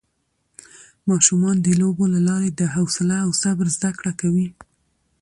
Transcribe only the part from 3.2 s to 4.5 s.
او صبر زده کړه کوي